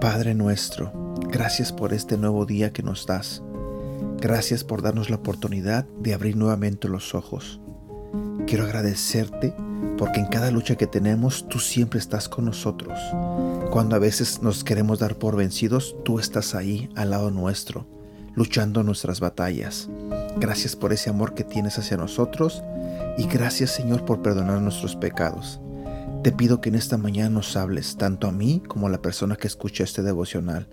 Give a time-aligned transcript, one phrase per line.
[0.00, 0.92] Padre nuestro,
[1.30, 3.42] gracias por este nuevo día que nos das.
[4.20, 7.60] Gracias por darnos la oportunidad de abrir nuevamente los ojos.
[8.46, 9.54] Quiero agradecerte
[9.98, 12.98] porque en cada lucha que tenemos tú siempre estás con nosotros.
[13.70, 17.86] Cuando a veces nos queremos dar por vencidos, tú estás ahí al lado nuestro,
[18.34, 19.88] luchando nuestras batallas.
[20.36, 22.62] Gracias por ese amor que tienes hacia nosotros
[23.16, 25.60] y gracias Señor por perdonar nuestros pecados.
[26.22, 29.36] Te pido que en esta mañana nos hables, tanto a mí como a la persona
[29.36, 30.68] que escucha este devocional.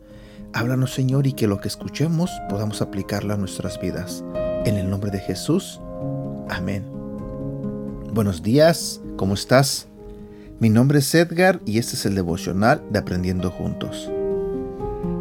[0.53, 4.23] Háblanos Señor y que lo que escuchemos podamos aplicarlo a nuestras vidas.
[4.65, 5.81] En el nombre de Jesús.
[6.49, 7.00] Amén.
[8.13, 9.87] Buenos días, ¿cómo estás?
[10.59, 14.11] Mi nombre es Edgar y este es el devocional de Aprendiendo Juntos.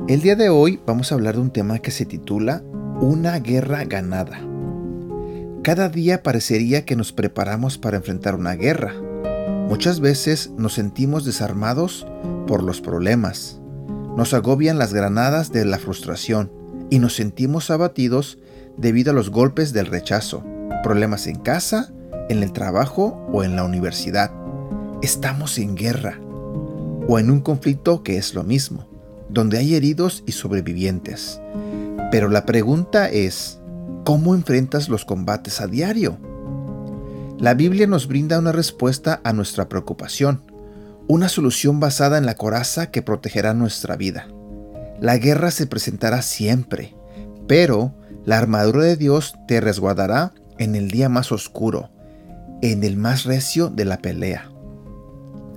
[0.08, 2.64] El día de hoy vamos a hablar de un tema que se titula
[3.00, 4.40] Una guerra ganada.
[5.62, 8.92] Cada día parecería que nos preparamos para enfrentar una guerra.
[9.68, 12.08] Muchas veces nos sentimos desarmados
[12.48, 13.60] por los problemas,
[14.16, 16.50] nos agobian las granadas de la frustración
[16.90, 18.38] y nos sentimos abatidos
[18.76, 20.42] debido a los golpes del rechazo,
[20.82, 21.92] problemas en casa,
[22.30, 24.30] en el trabajo o en la universidad.
[25.02, 26.18] Estamos en guerra
[27.06, 28.86] o en un conflicto que es lo mismo,
[29.28, 31.40] donde hay heridos y sobrevivientes.
[32.10, 33.60] Pero la pregunta es,
[34.04, 36.18] ¿cómo enfrentas los combates a diario?
[37.38, 40.42] La Biblia nos brinda una respuesta a nuestra preocupación
[41.10, 44.28] una solución basada en la coraza que protegerá nuestra vida.
[45.00, 46.94] La guerra se presentará siempre,
[47.48, 51.90] pero la armadura de Dios te resguardará en el día más oscuro,
[52.62, 54.50] en el más recio de la pelea.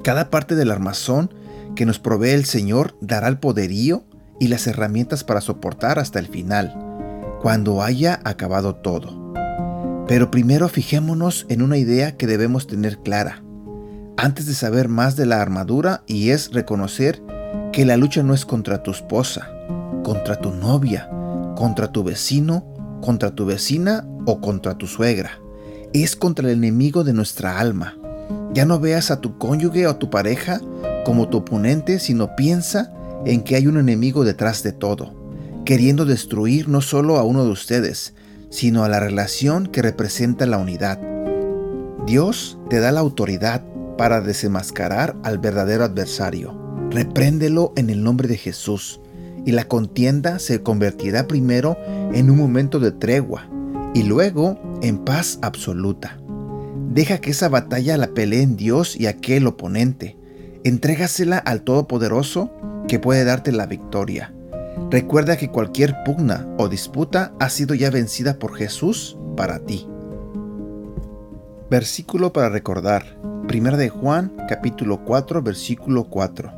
[0.04, 1.34] Cada parte del armazón
[1.76, 4.04] que nos provee el Señor dará el poderío
[4.40, 6.76] y las herramientas para soportar hasta el final,
[7.42, 9.34] cuando haya acabado todo.
[10.08, 13.44] Pero primero fijémonos en una idea que debemos tener clara
[14.18, 17.22] antes de saber más de la armadura y es reconocer
[17.72, 19.50] que la lucha no es contra tu esposa,
[20.04, 21.10] contra tu novia,
[21.56, 22.66] contra tu vecino,
[23.02, 25.43] contra tu vecina o contra tu suegra.
[25.94, 27.96] Es contra el enemigo de nuestra alma.
[28.52, 30.60] Ya no veas a tu cónyuge o tu pareja
[31.06, 32.92] como tu oponente, sino piensa
[33.26, 35.14] en que hay un enemigo detrás de todo,
[35.66, 38.16] queriendo destruir no solo a uno de ustedes,
[38.50, 41.00] sino a la relación que representa la unidad.
[42.08, 43.64] Dios te da la autoridad
[43.96, 46.60] para desenmascarar al verdadero adversario.
[46.90, 49.00] Repréndelo en el nombre de Jesús
[49.46, 51.78] y la contienda se convertirá primero
[52.14, 53.48] en un momento de tregua
[53.94, 56.20] y luego en paz absoluta.
[56.92, 60.18] Deja que esa batalla la peleen Dios y aquel oponente.
[60.64, 62.52] Entrégasela al Todopoderoso
[62.88, 64.34] que puede darte la victoria.
[64.92, 69.88] Recuerda que cualquier pugna o disputa ha sido ya vencida por Jesús para ti.
[71.72, 73.18] Versículo para recordar.
[73.48, 76.52] Primera de Juan, capítulo 4, versículo 4.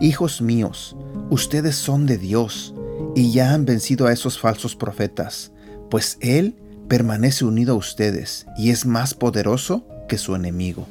[0.00, 0.96] Hijos míos,
[1.28, 2.74] ustedes son de Dios
[3.14, 5.52] y ya han vencido a esos falsos profetas,
[5.90, 6.56] pues Él
[6.88, 10.86] permanece unido a ustedes y es más poderoso que su enemigo.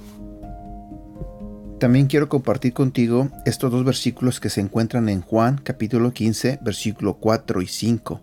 [1.80, 7.16] También quiero compartir contigo estos dos versículos que se encuentran en Juan capítulo 15, versículo
[7.16, 8.22] 4 y 5.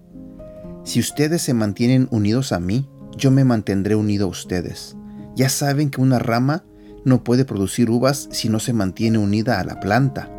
[0.84, 4.96] Si ustedes se mantienen unidos a mí, yo me mantendré unido a ustedes
[5.34, 6.64] ya saben que una rama
[7.04, 10.30] no puede producir uvas si no se mantiene unida a la planta.